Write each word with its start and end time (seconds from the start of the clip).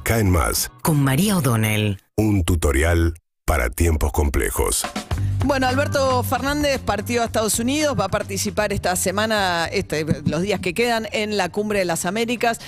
Acá 0.00 0.18
en 0.18 0.30
Más, 0.30 0.70
con 0.80 1.04
María 1.04 1.36
O'Donnell. 1.36 2.00
un 2.16 2.42
tutorial 2.42 3.12
para 3.44 3.68
tiempos 3.68 4.12
complejos. 4.12 4.86
Bueno, 5.44 5.66
Alberto 5.66 6.22
Fernández 6.22 6.80
partió 6.80 7.20
a 7.20 7.26
Estados 7.26 7.58
Unidos, 7.58 7.94
va 8.00 8.06
a 8.06 8.08
participar 8.08 8.72
esta 8.72 8.96
semana, 8.96 9.66
este, 9.66 10.06
los 10.24 10.40
días 10.40 10.60
que 10.60 10.72
quedan, 10.72 11.06
en 11.12 11.36
la 11.36 11.50
Cumbre 11.50 11.80
de 11.80 11.84
las 11.84 12.06
Américas, 12.06 12.60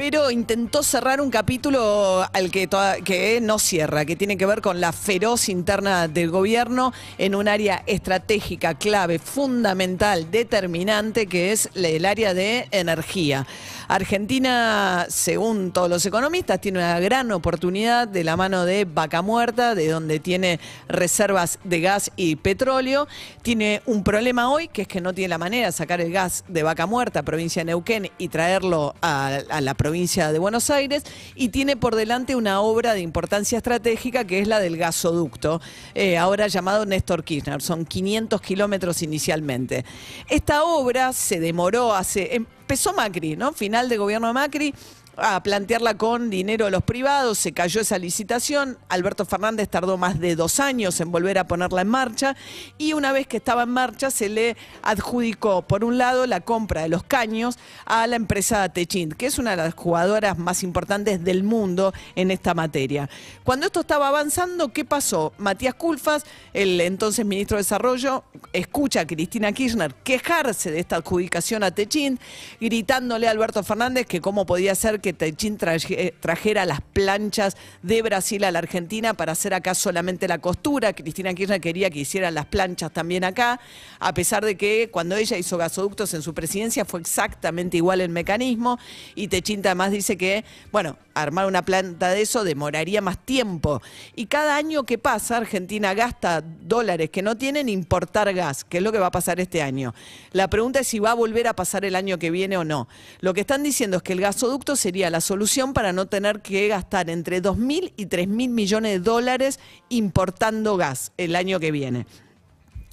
pero 0.00 0.30
intentó 0.30 0.82
cerrar 0.82 1.20
un 1.20 1.28
capítulo 1.28 2.26
al 2.32 2.50
que, 2.50 3.38
no 3.42 3.58
cierra, 3.58 4.06
que 4.06 4.16
tiene 4.16 4.38
que 4.38 4.46
ver 4.46 4.62
con 4.62 4.80
la 4.80 4.92
feroz 4.92 5.50
interna 5.50 6.08
del 6.08 6.30
gobierno 6.30 6.94
en 7.18 7.34
un 7.34 7.48
área 7.48 7.82
estratégica, 7.86 8.72
clave, 8.78 9.18
fundamental, 9.18 10.30
determinante, 10.30 11.26
que 11.26 11.52
es 11.52 11.68
el 11.74 12.06
área 12.06 12.32
de 12.32 12.66
energía. 12.70 13.46
Argentina, 13.88 15.04
según 15.10 15.70
todos 15.72 15.90
los 15.90 16.06
economistas, 16.06 16.62
tiene 16.62 16.78
una 16.78 16.98
gran 17.00 17.30
oportunidad 17.32 18.08
de 18.08 18.24
la 18.24 18.38
mano 18.38 18.64
de 18.64 18.86
Vaca 18.86 19.20
Muerta, 19.20 19.74
de 19.74 19.88
donde 19.88 20.18
tiene 20.18 20.60
reservas 20.88 21.58
de 21.64 21.80
gas 21.80 22.10
y 22.16 22.36
petróleo. 22.36 23.06
Tiene 23.42 23.82
un 23.84 24.02
problema 24.02 24.50
hoy, 24.50 24.68
que 24.68 24.82
es 24.82 24.88
que 24.88 25.02
no 25.02 25.12
tiene 25.12 25.28
la 25.28 25.38
manera 25.38 25.66
de 25.66 25.72
sacar 25.72 26.00
el 26.00 26.10
gas 26.10 26.44
de 26.48 26.62
Vaca 26.62 26.86
Muerta, 26.86 27.22
provincia 27.22 27.60
de 27.60 27.66
Neuquén, 27.66 28.10
y 28.16 28.28
traerlo 28.28 28.94
a, 29.02 29.40
a 29.50 29.60
la 29.60 29.74
provincia 29.74 29.89
de 29.90 30.38
Buenos 30.38 30.70
Aires. 30.70 31.04
Y 31.34 31.48
tiene 31.48 31.76
por 31.76 31.96
delante 31.96 32.36
una 32.36 32.60
obra 32.60 32.94
de 32.94 33.00
importancia 33.00 33.58
estratégica, 33.58 34.24
que 34.24 34.40
es 34.40 34.48
la 34.48 34.60
del 34.60 34.76
gasoducto, 34.76 35.60
eh, 35.94 36.16
ahora 36.16 36.46
llamado 36.46 36.86
Néstor 36.86 37.24
Kirchner. 37.24 37.60
Son 37.60 37.84
500 37.84 38.40
kilómetros 38.40 39.02
inicialmente. 39.02 39.84
Esta 40.28 40.64
obra 40.64 41.12
se 41.12 41.40
demoró 41.40 41.94
hace... 41.94 42.34
Empezó 42.34 42.92
Macri, 42.92 43.36
¿no? 43.36 43.52
Final 43.52 43.88
de 43.88 43.96
gobierno 43.96 44.28
de 44.28 44.32
Macri 44.32 44.74
a 45.20 45.42
plantearla 45.42 45.96
con 45.96 46.30
dinero 46.30 46.64
de 46.64 46.70
los 46.70 46.82
privados, 46.82 47.38
se 47.38 47.52
cayó 47.52 47.80
esa 47.80 47.98
licitación, 47.98 48.78
Alberto 48.88 49.24
Fernández 49.24 49.68
tardó 49.68 49.98
más 49.98 50.18
de 50.18 50.36
dos 50.36 50.60
años 50.60 51.00
en 51.00 51.12
volver 51.12 51.38
a 51.38 51.46
ponerla 51.46 51.82
en 51.82 51.88
marcha 51.88 52.36
y 52.78 52.94
una 52.94 53.12
vez 53.12 53.26
que 53.26 53.36
estaba 53.36 53.64
en 53.64 53.70
marcha 53.70 54.10
se 54.10 54.28
le 54.28 54.56
adjudicó, 54.82 55.62
por 55.62 55.84
un 55.84 55.98
lado, 55.98 56.26
la 56.26 56.40
compra 56.40 56.82
de 56.82 56.88
los 56.88 57.04
caños 57.04 57.58
a 57.84 58.06
la 58.06 58.16
empresa 58.16 58.68
Techint, 58.68 59.14
que 59.14 59.26
es 59.26 59.38
una 59.38 59.52
de 59.52 59.58
las 59.58 59.74
jugadoras 59.74 60.38
más 60.38 60.62
importantes 60.62 61.22
del 61.22 61.42
mundo 61.42 61.92
en 62.16 62.30
esta 62.30 62.54
materia. 62.54 63.08
Cuando 63.44 63.66
esto 63.66 63.80
estaba 63.80 64.08
avanzando, 64.08 64.72
¿qué 64.72 64.84
pasó? 64.84 65.32
Matías 65.38 65.74
Culfas, 65.74 66.24
el 66.52 66.80
entonces 66.80 67.26
ministro 67.26 67.56
de 67.56 67.62
Desarrollo, 67.62 68.24
escucha 68.52 69.00
a 69.00 69.06
Cristina 69.06 69.52
Kirchner 69.52 69.94
quejarse 69.94 70.70
de 70.70 70.80
esta 70.80 70.96
adjudicación 70.96 71.62
a 71.62 71.70
Techint, 71.70 72.20
gritándole 72.60 73.28
a 73.28 73.30
Alberto 73.30 73.62
Fernández 73.62 74.06
que 74.06 74.20
cómo 74.20 74.46
podía 74.46 74.74
ser 74.74 75.00
que 75.00 75.12
Techint 75.12 75.60
traje- 75.62 76.14
trajera 76.20 76.64
las 76.64 76.80
planchas 76.80 77.56
de 77.82 78.02
Brasil 78.02 78.42
a 78.44 78.50
la 78.50 78.58
Argentina 78.58 79.14
para 79.14 79.32
hacer 79.32 79.54
acá 79.54 79.74
solamente 79.74 80.26
la 80.28 80.38
costura. 80.38 80.92
Cristina 80.92 81.34
Kirchner 81.34 81.60
quería 81.60 81.90
que 81.90 82.00
hicieran 82.00 82.34
las 82.34 82.46
planchas 82.46 82.92
también 82.92 83.24
acá, 83.24 83.60
a 83.98 84.14
pesar 84.14 84.44
de 84.44 84.56
que 84.56 84.88
cuando 84.90 85.16
ella 85.16 85.36
hizo 85.36 85.56
gasoductos 85.56 86.14
en 86.14 86.22
su 86.22 86.34
presidencia 86.34 86.84
fue 86.84 87.00
exactamente 87.00 87.76
igual 87.76 88.00
el 88.00 88.08
mecanismo. 88.10 88.78
Y 89.14 89.28
Techint 89.28 89.64
además 89.66 89.92
dice 89.92 90.16
que, 90.16 90.44
bueno, 90.72 90.96
armar 91.22 91.46
una 91.46 91.64
planta 91.64 92.10
de 92.10 92.22
eso 92.22 92.44
demoraría 92.44 93.00
más 93.00 93.18
tiempo. 93.18 93.80
Y 94.14 94.26
cada 94.26 94.56
año 94.56 94.84
que 94.84 94.98
pasa, 94.98 95.36
Argentina 95.36 95.94
gasta 95.94 96.42
dólares 96.42 97.10
que 97.10 97.22
no 97.22 97.36
tienen 97.36 97.68
importar 97.68 98.32
gas, 98.34 98.64
que 98.64 98.78
es 98.78 98.82
lo 98.82 98.92
que 98.92 98.98
va 98.98 99.06
a 99.06 99.10
pasar 99.10 99.40
este 99.40 99.62
año. 99.62 99.94
La 100.32 100.48
pregunta 100.48 100.80
es 100.80 100.88
si 100.88 100.98
va 100.98 101.12
a 101.12 101.14
volver 101.14 101.48
a 101.48 101.54
pasar 101.54 101.84
el 101.84 101.96
año 101.96 102.18
que 102.18 102.30
viene 102.30 102.56
o 102.56 102.64
no. 102.64 102.88
Lo 103.20 103.34
que 103.34 103.40
están 103.40 103.62
diciendo 103.62 103.98
es 103.98 104.02
que 104.02 104.12
el 104.12 104.20
gasoducto 104.20 104.76
sería 104.76 105.10
la 105.10 105.20
solución 105.20 105.72
para 105.72 105.92
no 105.92 106.06
tener 106.06 106.40
que 106.40 106.68
gastar 106.68 107.10
entre 107.10 107.42
2.000 107.42 107.92
y 107.96 108.06
3.000 108.06 108.48
millones 108.48 108.92
de 108.92 109.00
dólares 109.00 109.60
importando 109.88 110.76
gas 110.76 111.12
el 111.16 111.36
año 111.36 111.60
que 111.60 111.70
viene. 111.70 112.06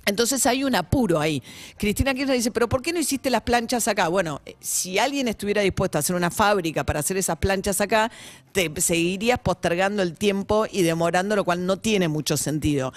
Entonces 0.08 0.46
hay 0.46 0.64
un 0.64 0.74
apuro 0.74 1.20
ahí. 1.20 1.44
Cristina 1.78 2.14
Kirchner 2.14 2.38
dice, 2.38 2.50
pero 2.50 2.70
¿por 2.70 2.82
qué 2.82 2.94
no 2.94 3.00
hiciste 3.00 3.30
las 3.30 3.42
planchas 3.42 3.90
acá? 3.90 4.08
Bueno, 4.08 4.42
eh, 4.46 4.56
si 4.62 4.98
alguien 4.98 5.28
estuviera 5.28 5.62
dispuesto 5.62 5.98
a 5.98 6.00
hacer 6.00 6.16
una 6.16 6.32
fábrica 6.32 6.86
para 6.86 7.02
hacer 7.02 7.18
esas 7.18 7.38
planchas 7.38 7.82
acá, 7.82 8.10
te 8.54 8.72
seguirías 8.80 9.38
postergando 9.38 10.02
el 10.02 10.14
tiempo 10.14 10.66
y 10.72 10.84
demorando, 10.84 11.36
lo 11.36 11.44
cual 11.44 11.66
no 11.66 11.78
tiene 11.78 12.08
mucho 12.08 12.38
sentido. 12.38 12.94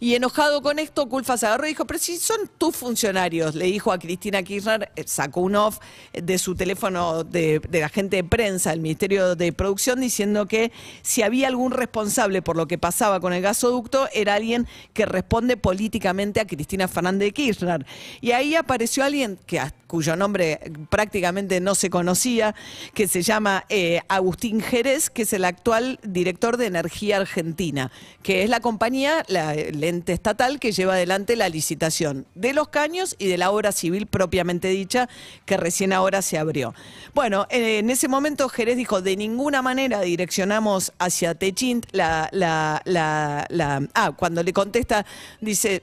Y 0.00 0.14
enojado 0.14 0.62
con 0.62 0.78
esto, 0.78 1.08
Culfa 1.08 1.36
se 1.36 1.46
agarró 1.46 1.66
y 1.66 1.70
dijo, 1.70 1.84
pero 1.84 1.98
si 1.98 2.18
son 2.18 2.48
tus 2.58 2.76
funcionarios, 2.76 3.54
le 3.54 3.64
dijo 3.64 3.90
a 3.90 3.98
Cristina 3.98 4.42
Kirchner, 4.42 4.90
eh, 4.94 5.04
sacó 5.06 5.40
un 5.40 5.56
off 5.56 5.78
de 6.12 6.38
su 6.38 6.54
teléfono 6.54 7.24
de, 7.24 7.60
de 7.68 7.84
agente 7.84 8.16
de 8.16 8.24
prensa 8.24 8.70
del 8.70 8.80
Ministerio 8.80 9.34
de 9.34 9.52
Producción 9.52 10.00
diciendo 10.00 10.46
que 10.46 10.72
si 11.02 11.22
había 11.22 11.48
algún 11.48 11.72
responsable 11.72 12.42
por 12.42 12.56
lo 12.56 12.66
que 12.68 12.78
pasaba 12.78 13.20
con 13.20 13.32
el 13.32 13.42
gasoducto, 13.42 14.08
era 14.12 14.34
alguien 14.34 14.66
que 14.92 15.06
responde 15.06 15.56
políticamente 15.56 16.40
a 16.40 16.47
Cristina 16.48 16.88
Fernández 16.88 17.28
de 17.28 17.32
Kirchner. 17.32 17.86
Y 18.20 18.32
ahí 18.32 18.56
apareció 18.56 19.04
alguien 19.04 19.38
cuyo 19.86 20.16
nombre 20.16 20.60
prácticamente 20.90 21.60
no 21.60 21.74
se 21.74 21.88
conocía, 21.88 22.54
que 22.92 23.08
se 23.08 23.22
llama 23.22 23.64
eh, 23.68 24.00
Agustín 24.08 24.60
Jerez, 24.60 25.08
que 25.08 25.22
es 25.22 25.32
el 25.32 25.44
actual 25.44 25.98
director 26.02 26.56
de 26.56 26.66
Energía 26.66 27.16
Argentina, 27.18 27.90
que 28.22 28.42
es 28.42 28.50
la 28.50 28.60
compañía, 28.60 29.24
la, 29.28 29.54
el 29.54 29.82
ente 29.84 30.12
estatal 30.12 30.58
que 30.60 30.72
lleva 30.72 30.94
adelante 30.94 31.36
la 31.36 31.48
licitación 31.48 32.26
de 32.34 32.52
los 32.52 32.68
caños 32.68 33.16
y 33.18 33.28
de 33.28 33.38
la 33.38 33.50
obra 33.50 33.72
civil 33.72 34.06
propiamente 34.06 34.68
dicha, 34.68 35.08
que 35.46 35.56
recién 35.56 35.92
ahora 35.92 36.20
se 36.20 36.36
abrió. 36.36 36.74
Bueno, 37.14 37.46
en 37.50 37.88
ese 37.88 38.08
momento 38.08 38.48
Jerez 38.48 38.76
dijo, 38.76 39.00
de 39.00 39.16
ninguna 39.16 39.62
manera 39.62 40.00
direccionamos 40.02 40.92
hacia 40.98 41.34
Techint 41.34 41.86
la, 41.92 42.28
la, 42.32 42.82
la- 42.84 43.88
ah, 43.94 44.12
cuando 44.16 44.42
le 44.42 44.52
contesta, 44.52 45.06
dice, 45.40 45.82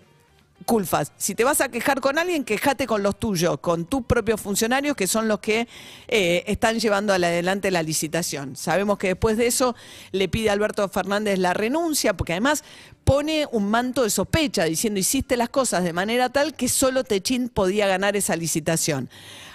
Culfas, 0.66 1.12
si 1.18 1.36
te 1.36 1.44
vas 1.44 1.62
a 1.62 1.70
quejar 1.70 2.02
con 2.02 2.18
alguien, 2.18 2.44
quejate 2.44 2.88
con 2.88 3.04
los 3.04 3.20
tuyos, 3.20 3.60
con 3.60 3.86
tus 3.86 4.04
propios 4.06 4.42
funcionarios, 4.42 4.96
que 4.96 5.06
son 5.08 5.28
los 5.28 5.40
que 5.40 5.68
eh, 6.08 6.44
están 6.48 6.80
llevando 6.80 7.14
adelante 7.14 7.70
la 7.72 7.84
licitación. 7.84 8.56
Sabemos 8.56 8.98
que 8.98 9.10
después 9.10 9.38
de 9.38 9.48
eso 9.48 9.76
le 10.12 10.28
pide 10.28 10.50
Alberto 10.50 10.88
Fernández 10.90 11.38
la 11.38 11.54
renuncia, 11.54 12.18
porque 12.18 12.34
además 12.34 12.64
pone 13.06 13.48
un 13.52 13.70
manto 13.70 14.04
de 14.04 14.10
sospecha, 14.10 14.66
diciendo 14.66 15.00
hiciste 15.00 15.38
las 15.38 15.50
cosas 15.50 15.84
de 15.84 15.94
manera 15.94 16.30
tal 16.30 16.56
que 16.56 16.68
solo 16.68 17.04
Techín 17.04 17.50
podía 17.50 17.88
ganar 17.88 18.18
esa 18.18 18.36
licitación. 18.36 19.10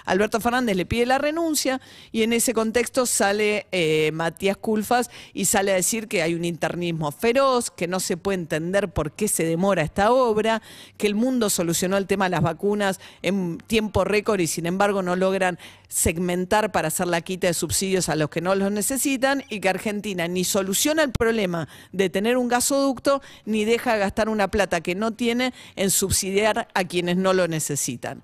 Alberto 0.05 0.39
Fernández 0.39 0.75
le 0.75 0.85
pide 0.85 1.05
la 1.05 1.17
renuncia 1.17 1.79
y 2.11 2.23
en 2.23 2.33
ese 2.33 2.53
contexto 2.53 3.05
sale 3.05 3.67
eh, 3.71 4.11
Matías 4.13 4.57
Culfas 4.57 5.11
y 5.33 5.45
sale 5.45 5.71
a 5.73 5.75
decir 5.75 6.07
que 6.07 6.21
hay 6.21 6.33
un 6.33 6.45
internismo 6.45 7.11
feroz, 7.11 7.69
que 7.69 7.87
no 7.87 7.99
se 7.99 8.17
puede 8.17 8.39
entender 8.39 8.89
por 8.89 9.11
qué 9.11 9.27
se 9.27 9.43
demora 9.43 9.83
esta 9.83 10.11
obra, 10.11 10.61
que 10.97 11.07
el 11.07 11.15
mundo 11.15 11.49
solucionó 11.49 11.97
el 11.97 12.07
tema 12.07 12.25
de 12.25 12.31
las 12.31 12.41
vacunas 12.41 12.99
en 13.21 13.57
tiempo 13.67 14.03
récord 14.03 14.39
y 14.39 14.47
sin 14.47 14.65
embargo 14.65 15.03
no 15.03 15.15
logran 15.15 15.59
segmentar 15.91 16.71
para 16.71 16.87
hacer 16.87 17.07
la 17.07 17.21
quita 17.21 17.47
de 17.47 17.53
subsidios 17.53 18.07
a 18.07 18.15
los 18.15 18.29
que 18.29 18.39
no 18.39 18.55
los 18.55 18.71
necesitan 18.71 19.43
y 19.49 19.59
que 19.59 19.69
Argentina 19.69 20.27
ni 20.27 20.45
soluciona 20.45 21.03
el 21.03 21.11
problema 21.11 21.67
de 21.91 22.09
tener 22.09 22.37
un 22.37 22.47
gasoducto 22.47 23.21
ni 23.45 23.65
deja 23.65 23.93
de 23.93 23.99
gastar 23.99 24.29
una 24.29 24.47
plata 24.47 24.79
que 24.79 24.95
no 24.95 25.11
tiene 25.11 25.53
en 25.75 25.91
subsidiar 25.91 26.69
a 26.73 26.83
quienes 26.85 27.17
no 27.17 27.33
lo 27.33 27.47
necesitan. 27.47 28.23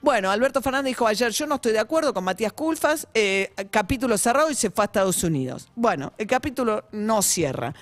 Bueno, 0.00 0.30
Alberto 0.30 0.62
Fernández 0.62 0.90
dijo 0.90 1.08
ayer, 1.08 1.32
yo 1.32 1.46
no 1.48 1.56
estoy 1.56 1.72
de 1.72 1.80
acuerdo 1.80 2.14
con 2.14 2.22
Matías 2.22 2.52
Culfas, 2.52 3.08
eh, 3.14 3.50
capítulo 3.72 4.16
cerrado 4.16 4.48
y 4.48 4.54
se 4.54 4.70
fue 4.70 4.84
a 4.84 4.86
Estados 4.86 5.24
Unidos. 5.24 5.68
Bueno, 5.74 6.12
el 6.18 6.28
capítulo 6.28 6.84
no 6.92 7.20
cierra. 7.20 7.74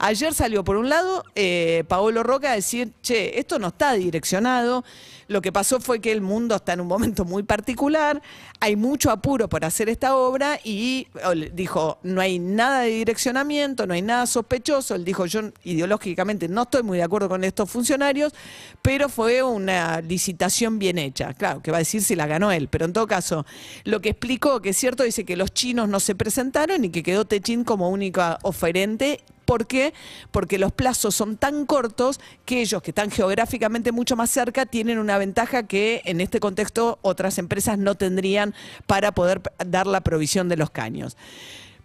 Ayer 0.00 0.32
salió 0.32 0.62
por 0.62 0.76
un 0.76 0.88
lado 0.88 1.24
eh, 1.34 1.82
Paolo 1.88 2.22
Roca 2.22 2.52
a 2.52 2.54
decir, 2.54 2.92
che, 3.02 3.38
esto 3.38 3.58
no 3.58 3.68
está 3.68 3.94
direccionado. 3.94 4.84
Lo 5.26 5.42
que 5.42 5.52
pasó 5.52 5.80
fue 5.80 6.00
que 6.00 6.12
el 6.12 6.20
mundo 6.20 6.54
está 6.54 6.72
en 6.72 6.80
un 6.80 6.86
momento 6.86 7.24
muy 7.24 7.42
particular, 7.42 8.22
hay 8.60 8.76
mucho 8.76 9.10
apuro 9.10 9.46
por 9.48 9.62
hacer 9.62 9.90
esta 9.90 10.16
obra 10.16 10.58
y 10.64 11.06
dijo, 11.52 11.98
no 12.02 12.22
hay 12.22 12.38
nada 12.38 12.80
de 12.80 12.90
direccionamiento, 12.90 13.86
no 13.86 13.92
hay 13.92 14.00
nada 14.00 14.26
sospechoso. 14.26 14.94
Él 14.94 15.04
dijo, 15.04 15.26
yo 15.26 15.40
ideológicamente 15.64 16.48
no 16.48 16.62
estoy 16.62 16.82
muy 16.82 16.96
de 16.96 17.04
acuerdo 17.04 17.28
con 17.28 17.44
estos 17.44 17.70
funcionarios, 17.70 18.32
pero 18.80 19.10
fue 19.10 19.42
una 19.42 20.00
licitación 20.00 20.78
bien 20.78 20.96
hecha. 20.96 21.34
Claro, 21.34 21.60
que 21.60 21.72
va 21.72 21.76
a 21.76 21.80
decir 21.80 22.02
si 22.02 22.14
la 22.14 22.26
ganó 22.26 22.50
él, 22.50 22.68
pero 22.68 22.86
en 22.86 22.94
todo 22.94 23.06
caso, 23.06 23.44
lo 23.84 24.00
que 24.00 24.10
explicó, 24.10 24.62
que 24.62 24.70
es 24.70 24.78
cierto, 24.78 25.02
dice 25.02 25.24
que 25.24 25.36
los 25.36 25.52
chinos 25.52 25.90
no 25.90 26.00
se 26.00 26.14
presentaron 26.14 26.84
y 26.86 26.90
que 26.90 27.02
quedó 27.02 27.26
Techín 27.26 27.64
como 27.64 27.90
única 27.90 28.38
oferente 28.42 29.20
¿Por 29.48 29.66
qué? 29.66 29.94
Porque 30.30 30.58
los 30.58 30.72
plazos 30.72 31.14
son 31.14 31.38
tan 31.38 31.64
cortos 31.64 32.20
que 32.44 32.60
ellos, 32.60 32.82
que 32.82 32.90
están 32.90 33.10
geográficamente 33.10 33.92
mucho 33.92 34.14
más 34.14 34.28
cerca, 34.28 34.66
tienen 34.66 34.98
una 34.98 35.16
ventaja 35.16 35.62
que 35.62 36.02
en 36.04 36.20
este 36.20 36.38
contexto 36.38 36.98
otras 37.00 37.38
empresas 37.38 37.78
no 37.78 37.94
tendrían 37.94 38.54
para 38.86 39.12
poder 39.12 39.40
dar 39.64 39.86
la 39.86 40.02
provisión 40.02 40.50
de 40.50 40.58
los 40.58 40.68
caños. 40.68 41.16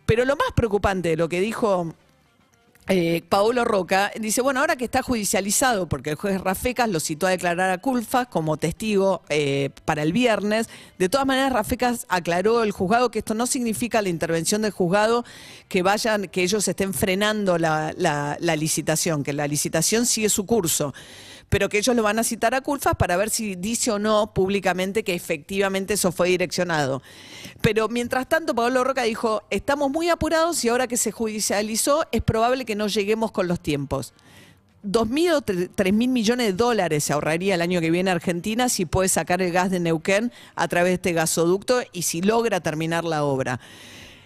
Pero 0.06 0.26
lo 0.26 0.36
más 0.36 0.52
preocupante 0.54 1.08
de 1.08 1.16
lo 1.16 1.30
que 1.30 1.40
dijo 1.40 1.96
eh, 2.90 3.22
Paolo 3.30 3.64
Roca 3.64 4.12
dice, 4.20 4.42
bueno, 4.42 4.60
ahora 4.60 4.76
que 4.76 4.86
está 4.86 5.02
judicializado, 5.02 5.88
porque 5.88 6.10
el 6.12 6.16
juez 6.16 6.42
Rafecas 6.42 6.90
lo 6.90 7.00
citó 7.00 7.28
a 7.28 7.30
declarar 7.30 7.70
a 7.70 7.78
Culfas 7.78 8.28
como 8.28 8.58
testigo 8.58 9.22
eh, 9.30 9.70
para 9.86 10.04
el 10.04 10.12
viernes, 10.12 10.68
de 10.98 11.08
todas 11.08 11.26
maneras 11.26 11.54
Rafecas 11.54 12.06
aclaró 12.10 12.64
el 12.64 12.72
juzgado 12.72 13.10
que 13.10 13.20
esto 13.20 13.36
no 13.36 13.48
significa 13.48 14.02
la 14.02 14.10
intervención 14.10 14.64
del 14.64 14.72
juzgado 14.72 15.24
que 15.70 15.82
vayan, 15.82 16.28
que 16.28 16.44
ellos 16.44 16.68
estén 16.68 16.94
frenando 16.94 17.58
la 17.58 18.56
licitación, 18.58 19.24
que 19.24 19.32
la 19.32 19.48
licitación 19.48 20.06
sigue 20.06 20.30
su 20.30 20.46
curso 20.46 20.94
pero 21.54 21.70
que 21.70 21.78
ellos 21.78 21.96
lo 21.96 22.02
van 22.02 22.18
a 22.18 22.24
citar 22.24 22.56
a 22.56 22.62
Culfas 22.62 22.96
para 22.96 23.16
ver 23.16 23.30
si 23.30 23.54
dice 23.54 23.92
o 23.92 24.00
no 24.00 24.34
públicamente 24.34 25.04
que 25.04 25.14
efectivamente 25.14 25.94
eso 25.94 26.12
fue 26.12 26.30
direccionado. 26.30 27.04
Pero 27.62 27.90
mientras 27.90 28.28
tanto, 28.28 28.56
Pablo 28.56 28.84
Roca 28.84 29.04
dijo, 29.04 29.44
estamos 29.52 29.92
muy 29.92 30.10
apurados 30.10 30.66
y 30.66 30.70
ahora 30.70 30.88
que 30.88 30.98
se 30.98 31.12
judicializó 31.12 32.08
es 32.12 32.24
probable 32.24 32.66
que 32.66 32.74
no 32.74 32.88
lleguemos 32.88 33.32
con 33.32 33.48
los 33.48 33.60
tiempos. 33.60 34.16
2.000 34.84 35.34
o 35.36 35.42
3.000 35.44 36.08
millones 36.08 36.48
de 36.48 36.54
dólares 36.54 37.04
se 37.04 37.14
ahorraría 37.14 37.54
el 37.54 37.62
año 37.62 37.82
que 37.82 37.92
viene 37.92 38.10
Argentina 38.10 38.68
si 38.68 38.88
puede 38.88 39.08
sacar 39.08 39.40
el 39.44 39.52
gas 39.52 39.70
de 39.70 39.80
Neuquén 39.80 40.32
a 40.56 40.68
través 40.68 40.90
de 40.90 40.96
este 40.96 41.14
gasoducto 41.14 41.84
y 41.92 42.02
si 42.02 42.24
logra 42.24 42.62
terminar 42.62 43.04
la 43.04 43.24
obra. 43.24 43.60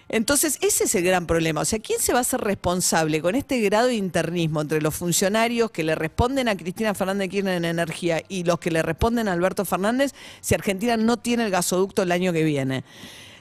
Entonces, 0.08 0.58
ese 0.62 0.84
es 0.84 0.94
el 0.94 1.04
gran 1.04 1.26
problema. 1.26 1.60
O 1.60 1.64
sea, 1.64 1.78
¿quién 1.78 2.00
se 2.00 2.12
va 2.12 2.18
a 2.18 2.22
hacer 2.22 2.40
responsable 2.40 3.20
con 3.20 3.34
este 3.34 3.60
grado 3.60 3.88
de 3.88 3.94
internismo 3.94 4.62
entre 4.62 4.80
los 4.80 4.94
funcionarios 4.94 5.70
que 5.70 5.84
le 5.84 5.94
responden 5.94 6.48
a 6.48 6.56
Cristina 6.56 6.94
Fernández 6.94 7.28
Kirchner 7.28 7.56
en 7.56 7.66
energía 7.66 8.22
y 8.28 8.44
los 8.44 8.58
que 8.58 8.70
le 8.70 8.82
responden 8.82 9.28
a 9.28 9.34
Alberto 9.34 9.64
Fernández 9.64 10.12
si 10.40 10.54
Argentina 10.54 10.96
no 10.96 11.18
tiene 11.18 11.44
el 11.44 11.50
gasoducto 11.50 12.02
el 12.02 12.12
año 12.12 12.32
que 12.32 12.42
viene? 12.42 12.84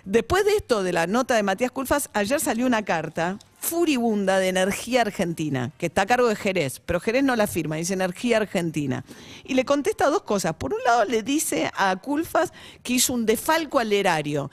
Después 0.03 0.45
de 0.45 0.55
esto, 0.55 0.83
de 0.83 0.93
la 0.93 1.07
nota 1.07 1.35
de 1.35 1.43
Matías 1.43 1.71
Culfas, 1.71 2.09
ayer 2.13 2.39
salió 2.39 2.65
una 2.65 2.83
carta 2.83 3.39
furibunda 3.67 4.39
de 4.39 4.47
Energía 4.47 5.01
Argentina, 5.01 5.71
que 5.77 5.87
está 5.87 6.03
a 6.03 6.05
cargo 6.05 6.29
de 6.29 6.37
Jerez, 6.37 6.81
pero 6.85 7.01
Jerez 7.01 7.23
no 7.23 7.35
la 7.35 7.47
firma, 7.47 7.75
dice 7.75 7.93
Energía 7.93 8.37
Argentina. 8.37 9.03
Y 9.43 9.55
le 9.55 9.65
contesta 9.65 10.09
dos 10.09 10.21
cosas. 10.21 10.53
Por 10.55 10.73
un 10.73 10.81
lado, 10.85 11.03
le 11.03 11.21
dice 11.21 11.69
a 11.75 11.95
Culfas 11.97 12.53
que 12.81 12.93
hizo 12.93 13.13
un 13.13 13.25
defalco 13.25 13.79
al 13.79 13.91
erario. 13.91 14.49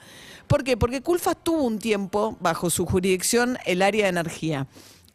¿Por 0.47 0.65
qué? 0.65 0.75
Porque 0.75 1.01
Culfas 1.01 1.37
tuvo 1.41 1.63
un 1.63 1.79
tiempo 1.79 2.35
bajo 2.41 2.69
su 2.69 2.85
jurisdicción 2.85 3.57
el 3.65 3.81
área 3.81 4.03
de 4.03 4.09
energía. 4.09 4.67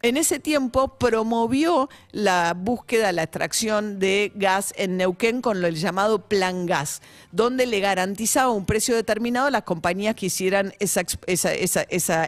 En 0.03 0.17
ese 0.17 0.39
tiempo 0.39 0.97
promovió 0.97 1.87
la 2.11 2.55
búsqueda, 2.57 3.11
la 3.11 3.21
extracción 3.21 3.99
de 3.99 4.31
gas 4.33 4.73
en 4.75 4.97
Neuquén 4.97 5.41
con 5.41 5.63
el 5.63 5.75
llamado 5.75 6.27
Plan 6.27 6.65
Gas, 6.65 7.03
donde 7.31 7.67
le 7.67 7.79
garantizaba 7.81 8.49
un 8.49 8.65
precio 8.65 8.95
determinado 8.95 9.45
a 9.45 9.51
las 9.51 9.61
compañías 9.61 10.15
que 10.15 10.25
hicieran 10.25 10.73
esa, 10.79 11.03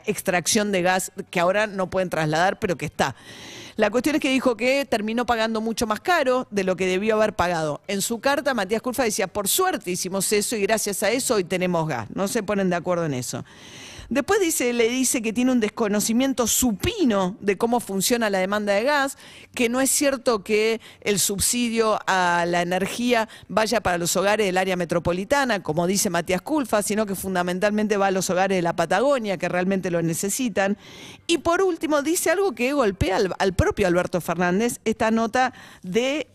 extracción 0.06 0.72
de 0.72 0.82
gas 0.84 1.12
que 1.32 1.40
ahora 1.40 1.66
no 1.66 1.90
pueden 1.90 2.12
trasladar, 2.12 2.60
pero 2.60 2.78
que 2.78 2.86
está. 2.86 3.16
La 3.76 3.90
cuestión 3.90 4.16
es 4.16 4.22
que 4.22 4.30
dijo 4.30 4.56
que 4.56 4.86
terminó 4.86 5.26
pagando 5.26 5.60
mucho 5.60 5.88
más 5.88 6.00
caro 6.00 6.48
de 6.52 6.64
lo 6.64 6.76
que 6.76 6.86
debió 6.86 7.16
haber 7.16 7.34
pagado. 7.34 7.82
En 7.88 8.04
su 8.04 8.20
carta, 8.20 8.54
Matías 8.54 8.84
Culfa 8.84 9.02
decía, 9.02 9.26
por 9.26 9.48
suerte 9.48 9.90
hicimos 9.90 10.32
eso 10.32 10.56
y 10.56 10.62
gracias 10.62 11.02
a 11.02 11.10
eso 11.10 11.34
hoy 11.34 11.44
tenemos 11.44 11.88
gas. 11.88 12.08
No 12.14 12.28
se 12.28 12.44
ponen 12.44 12.70
de 12.70 12.76
acuerdo 12.76 13.06
en 13.06 13.16
eso. 13.16 13.44
Después 14.10 14.40
dice, 14.40 14.74
le 14.74 14.90
dice 14.90 15.22
que 15.22 15.34
tiene 15.34 15.52
un 15.52 15.60
desconocimiento 15.60 16.48
supino 16.48 17.38
de 17.40 17.58
cómo 17.58 17.80
funciona 17.80 18.30
la 18.30 18.40
demanda 18.40 18.74
de 18.74 18.84
gas, 18.84 19.18
que 19.54 19.70
no 19.70 19.82
es 19.82 19.90
cierto 19.90 20.44
que 20.44 20.82
el 21.02 21.20
subsidio 21.20 22.00
a 22.08 22.46
la 22.48 22.62
energía 22.62 23.30
vaya 23.48 23.82
para 23.82 23.98
los 23.98 24.16
hogares 24.16 24.46
del 24.46 24.58
área 24.58 24.76
metropolitana, 24.76 25.64
como 25.64 25.88
dice 25.88 26.10
Matías 26.10 26.42
Culfa, 26.42 26.84
sino 26.84 27.06
que 27.06 27.16
fundamentalmente 27.16 27.98
va 27.98 28.08
a 28.08 28.12
los 28.12 28.30
hogares 28.30 28.58
de 28.58 28.62
la 28.62 28.76
Patagonia, 28.76 29.38
que 29.38 29.50
realmente 29.50 29.92
lo 29.92 30.02
necesitan. 30.02 30.78
Y 31.28 31.40
por 31.40 31.62
último, 31.62 32.02
dice 32.02 32.30
algo 32.30 32.54
que 32.54 32.74
golpea 32.74 33.18
al, 33.18 33.34
al 33.40 33.54
propio 33.54 33.88
Alberto 33.88 34.22
Fernández, 34.22 34.80
esta 34.86 35.12
nota 35.12 35.54
de 35.82 36.28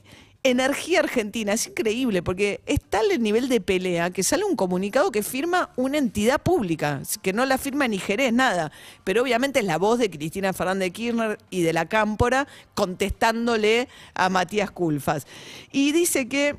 Energía 0.44 1.00
Argentina, 1.00 1.52
es 1.52 1.66
increíble 1.66 2.22
porque 2.22 2.60
es 2.66 2.80
tal 2.80 3.10
el 3.10 3.22
nivel 3.22 3.48
de 3.48 3.60
pelea 3.60 4.10
que 4.10 4.22
sale 4.22 4.44
un 4.44 4.54
comunicado 4.54 5.10
que 5.10 5.24
firma 5.24 5.70
una 5.76 5.98
entidad 5.98 6.40
pública, 6.40 7.02
que 7.22 7.32
no 7.32 7.44
la 7.44 7.58
firma 7.58 7.88
ni 7.88 7.98
Jerez, 7.98 8.32
nada, 8.32 8.70
pero 9.02 9.22
obviamente 9.22 9.58
es 9.58 9.64
la 9.64 9.78
voz 9.78 9.98
de 9.98 10.08
Cristina 10.08 10.52
Fernández 10.52 10.92
Kirchner 10.92 11.38
y 11.50 11.62
de 11.62 11.72
la 11.72 11.86
Cámpora 11.86 12.46
contestándole 12.74 13.88
a 14.14 14.28
Matías 14.28 14.70
Culfas. 14.70 15.26
Y 15.72 15.90
dice 15.90 16.28
que 16.28 16.54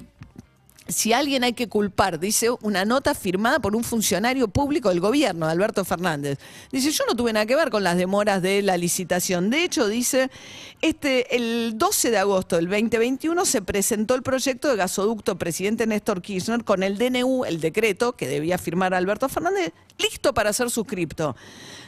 si 0.90 1.14
alguien 1.14 1.44
hay 1.44 1.54
que 1.54 1.70
culpar, 1.70 2.20
dice 2.20 2.50
una 2.62 2.84
nota 2.84 3.14
firmada 3.14 3.60
por 3.60 3.76
un 3.76 3.84
funcionario 3.84 4.48
público 4.48 4.90
del 4.90 5.00
gobierno, 5.00 5.48
Alberto 5.48 5.86
Fernández. 5.86 6.40
Dice, 6.72 6.92
yo 6.92 7.04
no 7.08 7.16
tuve 7.16 7.32
nada 7.32 7.46
que 7.46 7.56
ver 7.56 7.70
con 7.70 7.84
las 7.84 7.96
demoras 7.96 8.42
de 8.42 8.62
la 8.62 8.76
licitación. 8.76 9.50
De 9.50 9.64
hecho, 9.64 9.88
dice, 9.88 10.32
este, 10.82 11.36
el 11.36 11.78
12 11.78 12.12
de 12.12 12.18
agosto 12.18 12.56
del 12.56 12.68
2021 12.68 13.46
se 13.46 13.62
presentó 13.62 14.16
el 14.16 14.24
proyecto 14.24 14.68
de 14.68 14.76
gasoducto 14.76 15.38
presidente 15.38 15.86
Néstor 15.86 16.22
Kirchner 16.22 16.64
con 16.64 16.82
el 16.84 16.98
DNU, 16.98 17.46
el 17.46 17.62
decreto 17.62 18.14
que 18.14 18.28
debía 18.28 18.58
firmar 18.58 18.94
Alberto 18.94 19.30
Fernández, 19.30 19.72
listo 20.00 20.34
para 20.34 20.54
ser 20.54 20.70
suscripto. 20.70 21.36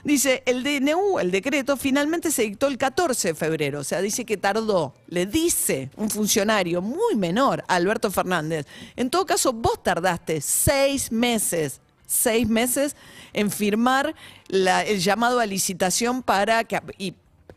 Dice, 0.03 0.43
el 0.45 0.63
DNU, 0.63 1.19
el 1.19 1.31
decreto, 1.31 1.77
finalmente 1.77 2.31
se 2.31 2.43
dictó 2.43 2.67
el 2.67 2.77
14 2.77 3.29
de 3.29 3.35
febrero. 3.35 3.79
O 3.79 3.83
sea, 3.83 4.01
dice 4.01 4.25
que 4.25 4.37
tardó. 4.37 4.93
Le 5.07 5.25
dice 5.25 5.89
un 5.95 6.09
funcionario 6.09 6.81
muy 6.81 7.15
menor 7.15 7.63
a 7.67 7.75
Alberto 7.75 8.11
Fernández. 8.11 8.65
En 8.95 9.09
todo 9.09 9.25
caso, 9.25 9.53
vos 9.53 9.81
tardaste 9.81 10.41
seis 10.41 11.11
meses 11.11 11.81
seis 12.11 12.45
meses 12.45 12.97
en 13.31 13.49
firmar 13.49 14.13
el 14.49 14.99
llamado 14.99 15.39
a 15.39 15.45
licitación 15.45 16.21
para 16.21 16.65
que, 16.65 16.77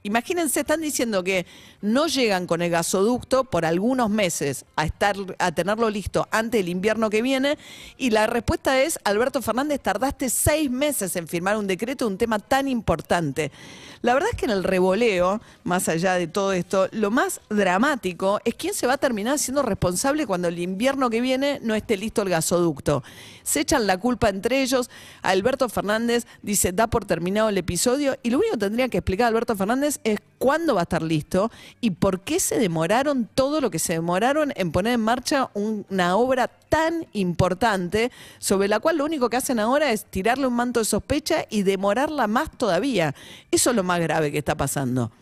Imagínense, 0.06 0.60
están 0.60 0.82
diciendo 0.82 1.24
que 1.24 1.46
no 1.84 2.06
llegan 2.06 2.46
con 2.46 2.62
el 2.62 2.70
gasoducto 2.70 3.44
por 3.44 3.66
algunos 3.66 4.08
meses 4.08 4.64
a 4.74 4.86
estar 4.86 5.16
a 5.38 5.52
tenerlo 5.52 5.90
listo 5.90 6.26
antes 6.30 6.60
del 6.60 6.70
invierno 6.70 7.10
que 7.10 7.20
viene 7.20 7.58
y 7.98 8.08
la 8.08 8.26
respuesta 8.26 8.80
es 8.80 8.98
Alberto 9.04 9.42
Fernández 9.42 9.80
tardaste 9.82 10.30
seis 10.30 10.70
meses 10.70 11.14
en 11.14 11.28
firmar 11.28 11.58
un 11.58 11.66
decreto 11.66 12.06
de 12.06 12.12
un 12.12 12.18
tema 12.18 12.38
tan 12.38 12.68
importante. 12.68 13.52
La 14.00 14.14
verdad 14.14 14.30
es 14.32 14.36
que 14.36 14.46
en 14.46 14.50
el 14.50 14.64
revoleo, 14.64 15.42
más 15.62 15.88
allá 15.88 16.14
de 16.14 16.26
todo 16.26 16.52
esto, 16.52 16.88
lo 16.92 17.10
más 17.10 17.40
dramático 17.50 18.40
es 18.44 18.54
quién 18.54 18.72
se 18.72 18.86
va 18.86 18.94
a 18.94 18.98
terminar 18.98 19.38
siendo 19.38 19.62
responsable 19.62 20.26
cuando 20.26 20.48
el 20.48 20.58
invierno 20.58 21.10
que 21.10 21.20
viene 21.20 21.58
no 21.62 21.74
esté 21.74 21.96
listo 21.98 22.22
el 22.22 22.30
gasoducto. 22.30 23.02
Se 23.42 23.60
echan 23.60 23.86
la 23.86 23.98
culpa 23.98 24.30
entre 24.30 24.62
ellos. 24.62 24.90
Alberto 25.22 25.68
Fernández 25.68 26.26
dice 26.42 26.72
da 26.72 26.86
por 26.86 27.04
terminado 27.04 27.50
el 27.50 27.58
episodio 27.58 28.16
y 28.22 28.30
lo 28.30 28.38
único 28.38 28.52
que 28.52 28.58
tendría 28.58 28.88
que 28.88 28.98
explicar 28.98 29.28
Alberto 29.28 29.54
Fernández 29.54 30.00
es 30.04 30.18
cuándo 30.44 30.74
va 30.74 30.82
a 30.82 30.82
estar 30.82 31.02
listo 31.02 31.50
y 31.80 31.92
por 31.92 32.20
qué 32.20 32.38
se 32.38 32.58
demoraron 32.58 33.26
todo 33.34 33.62
lo 33.62 33.70
que 33.70 33.78
se 33.78 33.94
demoraron 33.94 34.52
en 34.56 34.72
poner 34.72 34.92
en 34.92 35.00
marcha 35.00 35.48
una 35.54 36.16
obra 36.16 36.48
tan 36.48 37.06
importante 37.14 38.12
sobre 38.40 38.68
la 38.68 38.78
cual 38.78 38.98
lo 38.98 39.06
único 39.06 39.30
que 39.30 39.38
hacen 39.38 39.58
ahora 39.58 39.90
es 39.90 40.04
tirarle 40.04 40.46
un 40.46 40.52
manto 40.52 40.80
de 40.80 40.84
sospecha 40.84 41.46
y 41.48 41.62
demorarla 41.62 42.26
más 42.26 42.50
todavía. 42.58 43.14
Eso 43.50 43.70
es 43.70 43.76
lo 43.76 43.84
más 43.84 44.00
grave 44.00 44.30
que 44.30 44.36
está 44.36 44.54
pasando. 44.54 45.12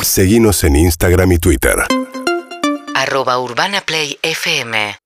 Seguimos 0.00 0.62
en 0.62 0.76
Instagram 0.76 1.32
y 1.32 1.38
Twitter. 1.38 1.74
Arroba 2.94 3.40
Urbana 3.40 3.80
Play 3.80 4.16
FM 4.22 4.98